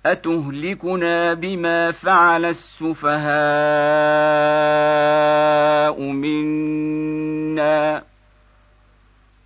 [0.07, 3.25] أتهلكنا بما فعل السفهاء
[6.01, 7.05] منا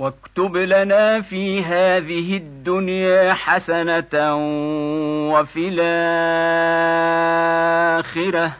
[0.00, 4.36] واكتب لنا في هذه الدنيا حسنة
[5.32, 5.68] وفي
[8.08, 8.56] الآخرة.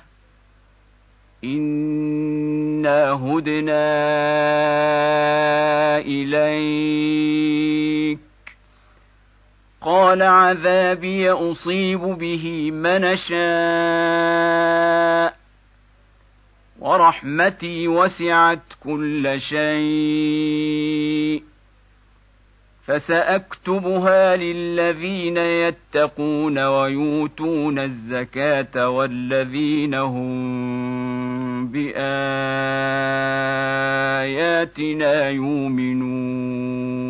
[1.45, 3.89] إنا هدنا
[5.99, 7.31] إليك.
[9.81, 13.41] قال عذابي أصيب به من شاء
[16.81, 21.00] ورحمتي وسعت كل شيء.
[22.91, 32.01] فسأكتبها للذين يتقون ويؤتون الزكاة والذين هم بآياتنا
[35.29, 37.10] يؤمنون.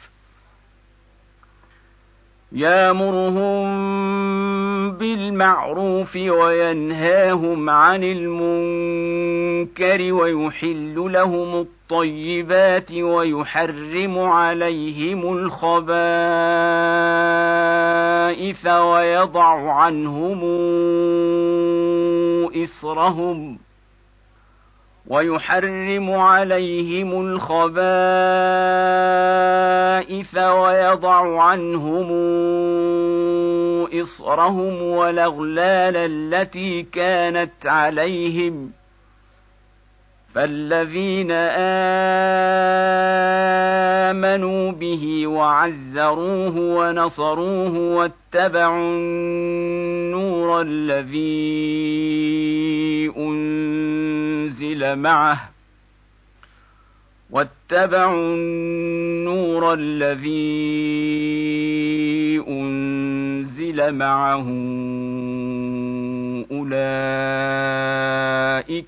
[2.51, 3.61] يامرهم
[4.91, 15.87] بالمعروف وينهاهم عن المنكر ويحل لهم الطيبات ويحرم عليهم الخبائث
[18.67, 20.39] ويضع عنهم
[22.63, 23.57] إصرهم
[25.11, 27.67] ويحرم عليهم الخبائث
[30.37, 32.07] ويضع عنهم
[34.01, 38.71] إصرهم والأغلال التي كانت عليهم.
[40.35, 41.31] فالذين
[44.11, 51.91] آمنوا به وعزروه ونصروه واتبعوا النور الذي
[53.17, 54.10] أنزل
[54.95, 55.49] معه
[57.29, 60.31] واتبعوا النور الذي
[62.47, 64.47] أنزل معه
[66.51, 66.81] أولئك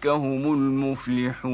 [0.08, 1.54] هم المفلحون.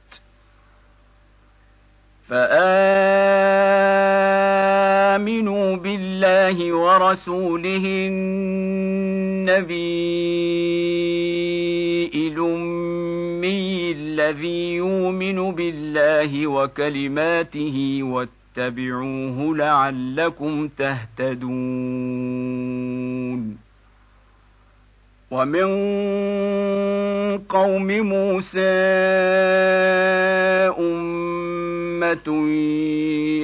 [2.31, 3.75] فآمنوا
[5.75, 9.71] بالله ورسوله النبي
[12.27, 21.41] الأمي الذي يؤمن بالله وكلماته واتقوا فاتبعوه لعلكم تهتدون
[25.31, 25.67] ومن
[27.37, 28.59] قوم موسى
[30.79, 32.49] أمة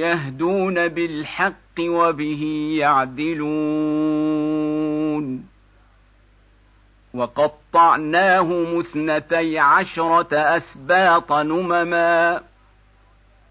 [0.00, 3.88] يهدون بالحق وبه يعدلون.
[7.14, 12.40] وقطعناهم اثنتي عشرة أسباط نمما.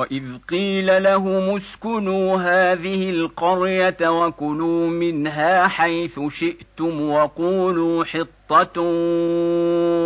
[0.00, 8.80] واذ قيل لهم اسكنوا هذه القريه وكلوا منها حيث شئتم وقولوا حطه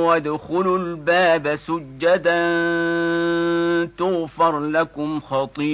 [0.04, 2.44] وادخلوا الباب سجدا
[3.98, 5.64] تغفر لكم خطيئاتكم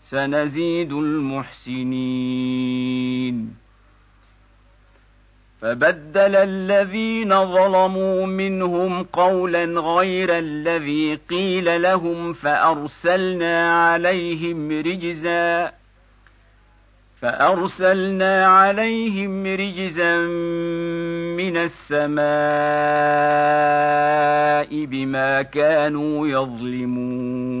[0.00, 2.30] سنزيد المحسنين
[5.60, 15.72] فبدل الذين ظلموا منهم قولا غير الذي قيل لهم فأرسلنا عليهم رجزا
[17.20, 20.18] فأرسلنا عليهم رجزا
[21.36, 22.20] من السماء
[24.86, 27.60] بما كانوا يظلمون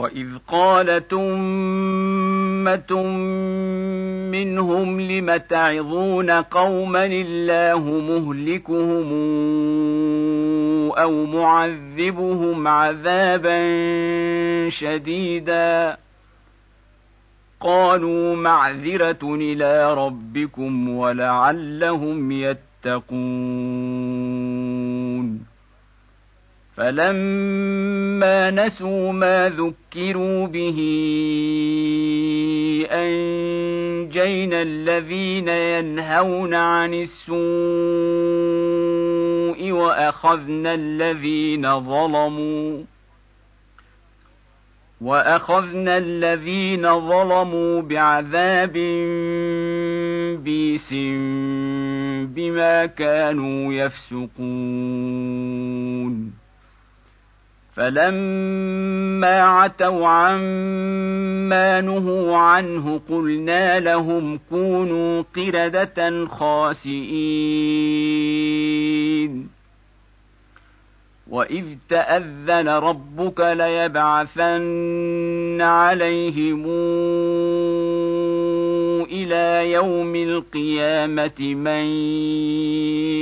[0.00, 3.02] واذ قالت امه
[4.32, 9.10] منهم لم تعظون قوما الله مهلكهم
[10.92, 13.58] أو معذبهم عذابا
[14.68, 15.96] شديدا
[17.60, 23.99] قالوا معذره إلى ربكم ولعلهم يتقون
[26.80, 30.78] فلما نسوا ما ذكروا به
[32.90, 37.40] انجينا الذين ينهون عن السوء
[39.72, 42.84] واخذنا الذين ظلموا
[45.00, 48.72] واخذنا الذين ظلموا بعذاب
[50.44, 50.92] بيس
[52.34, 55.20] بما كانوا يفسقون
[57.72, 67.50] فلما عتوا عما نهوا عنه قلنا لهم كونوا قرده خاسئين
[71.30, 74.60] واذ تاذن ربك ليبعثن
[75.60, 76.66] عليهم
[79.02, 81.84] إلى يوم القيامة من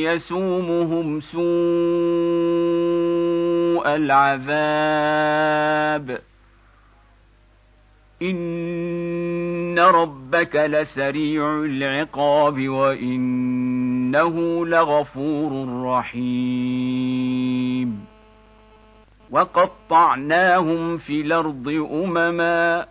[0.03, 1.43] يسومهم سوء
[3.97, 4.49] العذاب.
[8.23, 17.39] إن ربك لسريع العقاب وإنه لغفور رحيم.
[19.31, 22.87] وقطعناهم في الأرض أمما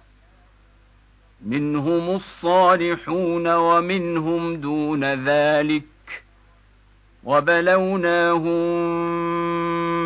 [1.46, 5.84] منهم الصالحون ومنهم دون ذلك
[7.24, 8.54] وبلوناهم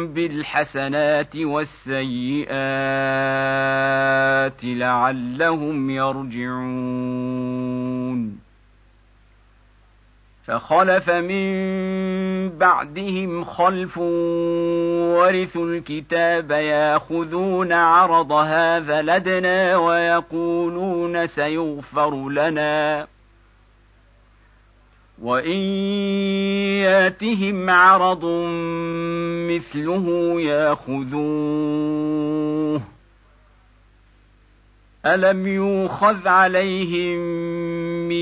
[0.08, 2.52] بالحسنات والسيئات
[4.64, 7.32] لعلهم يرجعون
[10.48, 13.98] فخلف من بعدهم خلف
[15.18, 23.08] ورثوا الكتاب ياخذون عرض هذا لدنا ويقولون سيغفر لنا.
[25.22, 25.60] وإن
[26.82, 28.26] ياتهم عرض
[29.50, 32.02] مثله ياخذوه.
[35.06, 37.22] ألم يوخذ عليهم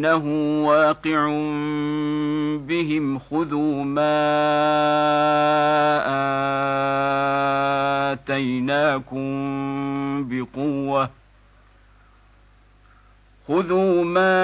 [0.00, 0.24] انه
[0.66, 1.26] واقع
[2.66, 4.20] بهم خذوا ما
[8.12, 9.20] اتيناكم
[10.28, 11.10] بقوه
[13.48, 14.40] خذوا ما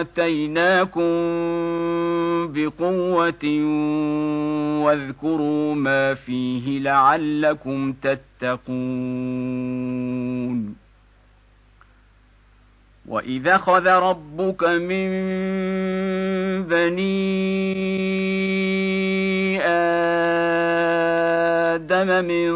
[0.00, 1.02] اتيناكم
[2.52, 3.44] بقوه
[4.84, 9.42] واذكروا ما فيه لعلكم تتقون
[13.12, 15.08] واذا خذ ربك من
[16.62, 17.72] بني
[21.72, 22.50] آدم من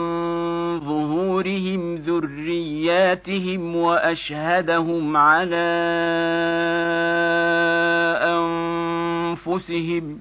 [0.81, 5.67] ظهورهم ذرياتهم وأشهدهم على
[9.37, 10.21] أنفسهم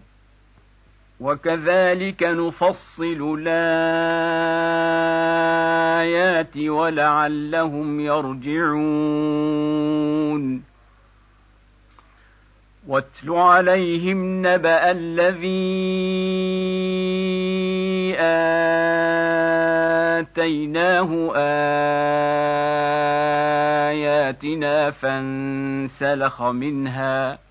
[1.21, 3.77] وكذلك نفصل الآيات
[6.57, 8.81] ولعلهم يرجعون.
[12.87, 15.51] واتل عليهم نبأ الذي
[20.19, 21.31] آتيناه
[23.91, 27.50] آياتنا فانسلخ منها.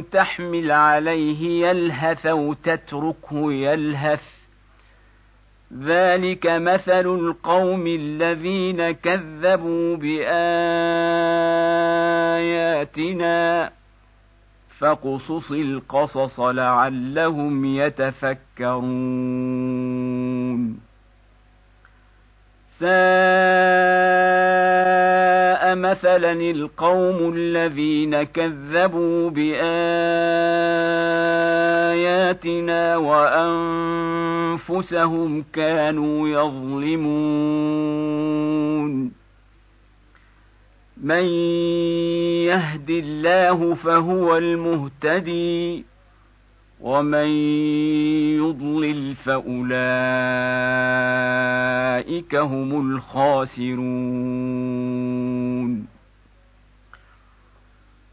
[0.00, 4.40] تحمل عليه يلهث أو تتركه يلهث.
[5.78, 10.50] ذلك مثل القوم الذين كذبوا بآياتنا.
[14.78, 18.90] فاقصص القصص لعلهم يتفكرون.
[25.74, 29.60] مثلا القوم الذين كذبوا بآياتنا
[34.56, 37.60] وأنفسهم كانوا يظلمون.
[41.02, 41.24] من
[42.44, 45.84] يهد الله فهو المهتدي.
[46.80, 47.28] ومن
[48.40, 49.54] يضلل فاولئك
[52.34, 54.40] هم الخاسرون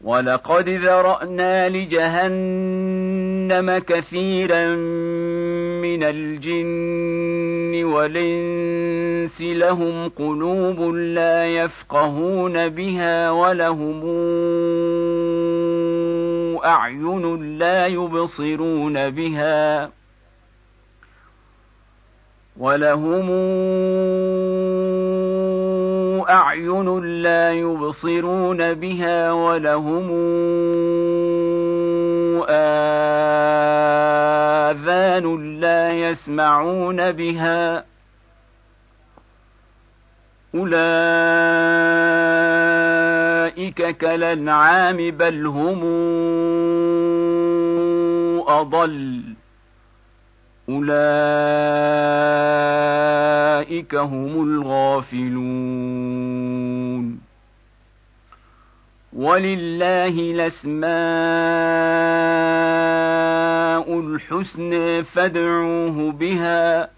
[0.00, 2.58] ولقد ذرانا لجهنم
[3.78, 4.68] كثيرا
[5.82, 14.00] من الجن والانس لهم قلوب لا يفقهون بها ولهم
[16.64, 19.90] أعين لا يبصرون بها
[22.56, 23.30] ولهم
[26.28, 30.10] أعين لا يبصرون بها ولهم
[32.48, 34.00] آذان
[35.60, 37.84] لا يسمعون بها
[40.54, 42.57] أولئك
[43.92, 45.84] كالانعام بل هم
[48.48, 49.22] اضل
[50.68, 50.98] اولئك
[53.94, 56.18] هم الغافلون
[59.12, 60.88] ولله الاسماء
[64.00, 66.90] الحسنى فادعوه بها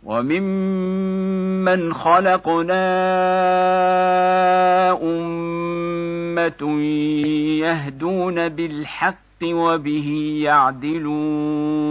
[0.04, 2.82] وممن خلقنا
[5.02, 6.80] أمة
[7.60, 11.90] يهدون بالحق وبه يعدلون.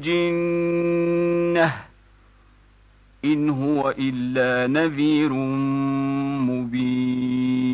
[0.00, 1.72] جنه
[3.24, 5.32] إن هو إلا نذير
[6.48, 7.73] مبين.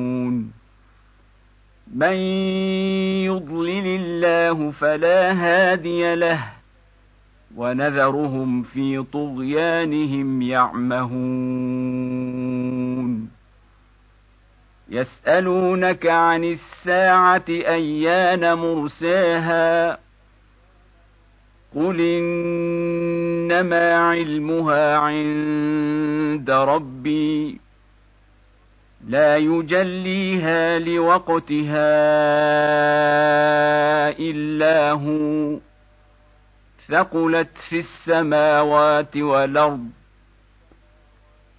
[1.95, 2.13] من
[3.25, 6.43] يضلل الله فلا هادي له
[7.55, 11.81] ونذرهم في طغيانهم يعمهون.
[14.89, 19.99] يسألونك عن الساعة أيان مرساها؟
[21.75, 27.59] قل إنما علمها عند ربي.
[29.07, 31.69] لا يجليها لوقتها
[34.19, 35.57] إلا هو.
[36.87, 39.89] ثقلت في السماوات والأرض.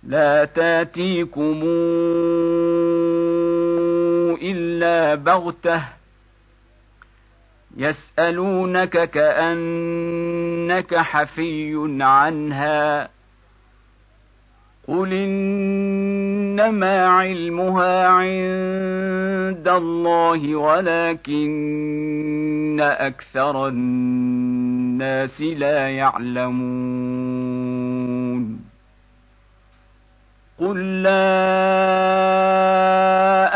[0.03, 1.61] لا تاتيكم
[4.43, 5.83] إلا بغتة.
[7.77, 13.09] يسألونك كأنك حفي عنها.
[14.89, 15.13] قل
[16.53, 21.97] إنما علمها عند الله ولكن
[22.81, 26.73] أكثر الناس لا يعلمون.
[30.61, 31.13] قل لا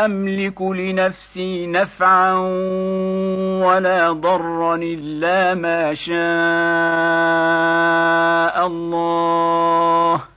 [0.05, 2.33] أملك لنفسي نفعا
[3.63, 6.17] ولا ضرا إلا ما شاء
[8.67, 10.36] الله.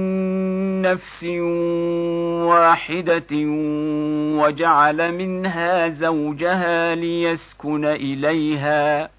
[0.81, 1.23] نفس
[2.43, 3.35] واحدة
[4.41, 9.09] وجعل منها زوجها ليسكن إليها.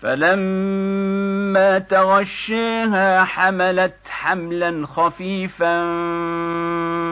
[0.00, 5.84] فلما تغشيها حملت حملا خفيفا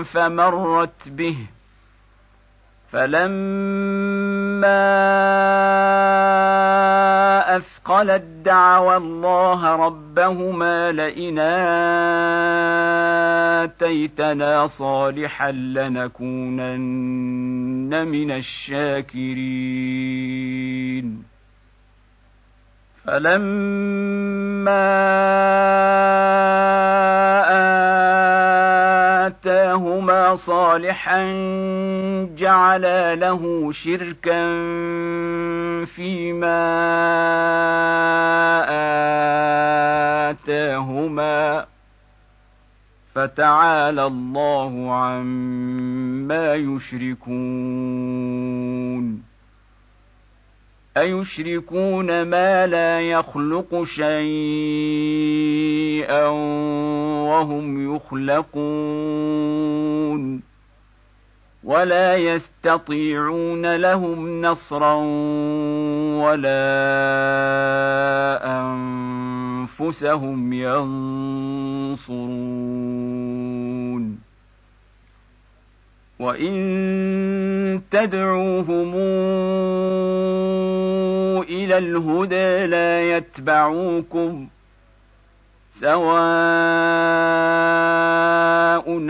[0.02, 1.36] فمرت به.
[2.93, 4.11] فلما
[7.56, 11.39] أثقلت دعوى الله ربهما لئن
[13.64, 16.70] آتيتنا صالحا لنكونن
[18.06, 19.70] من الشاكرين.
[23.05, 24.70] فلما
[29.85, 31.23] آتاهما صالحا
[32.36, 34.44] جعلا له شركا
[35.85, 36.61] فيما
[40.31, 41.66] آتاهما
[43.15, 48.11] فتعالى الله عما يشركون.
[50.97, 54.11] أيشركون ما لا يخلق شيئا
[57.29, 59.31] وهم يخلقون
[61.65, 64.95] ولا يستطيعون لهم نصرا
[66.25, 66.61] ولا
[69.81, 72.11] أنفسهم ينصرون
[76.20, 78.94] وان تدعوهم
[81.48, 84.48] إلى الهدى لا يتبعوكم
[85.80, 86.10] سواء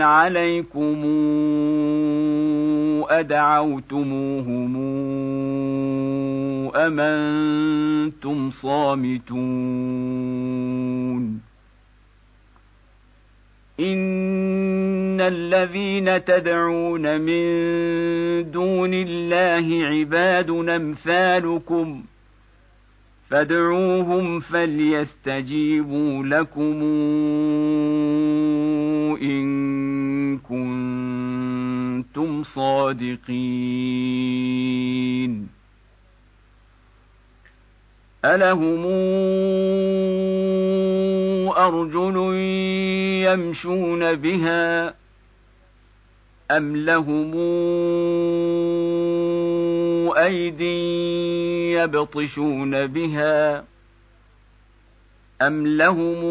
[0.01, 1.01] عليكم
[3.09, 4.77] ادعوتموهم
[6.75, 9.91] ام أنتم صامتون
[13.81, 17.41] ان الذين تدعون من
[18.51, 22.03] دون الله عباد امثالكم
[23.29, 26.81] فادعوهم فليستجيبوا لكم
[29.21, 34.01] ان كنتم صادقين
[38.25, 38.85] الهم
[41.67, 42.17] أرجل
[43.25, 44.93] يمشون بها
[46.51, 47.31] أم لهم
[50.17, 53.63] أيدي يبطشون بها
[55.41, 56.21] أم لهم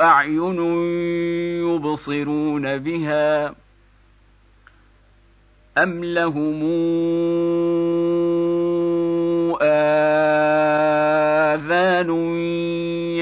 [0.00, 0.60] أعين
[1.64, 3.54] يبصرون بها
[5.78, 6.62] أم لهم
[9.62, 10.44] آذان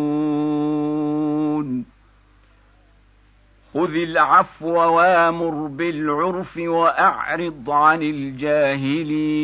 [3.75, 9.41] خذ العفو وامر بالعرف وأعرض عن الجاهلين.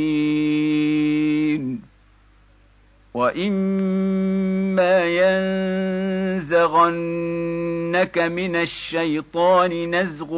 [3.16, 5.04] واما
[6.36, 10.32] ينزغنك من الشيطان نزغ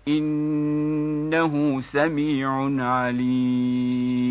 [0.08, 2.50] انه سميع
[2.84, 4.30] عليم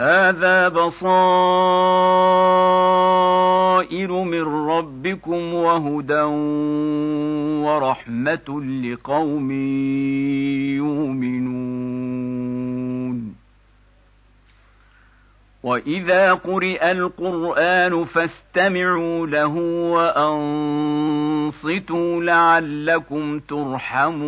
[0.00, 1.02] هذا بصائر
[4.12, 6.22] من ربكم وهدى
[7.66, 9.50] ورحمة لقوم
[10.76, 11.78] يؤمنون.
[15.62, 19.56] وإذا قرئ القرآن فاستمعوا له
[21.50, 24.18] وأنصتوا لعلكم ترحمون.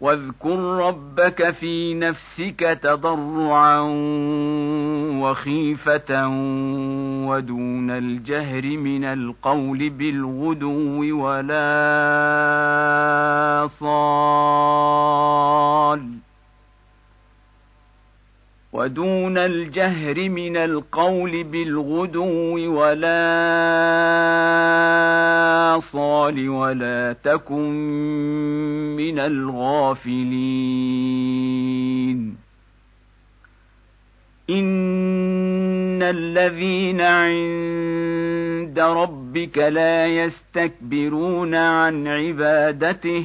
[0.00, 3.80] واذكر ربك في نفسك تضرعا
[5.20, 6.28] وخيفة
[7.28, 11.58] ودون الجهر من القول بالغدو ولا
[13.66, 15.08] صال
[18.72, 23.08] ودون الجهر من القول بالغدو ولا
[25.78, 27.70] صال ولا تكن
[28.96, 30.48] من الغافلين.
[34.50, 43.24] إن الذين عند ربك لا يستكبرون عن عبادته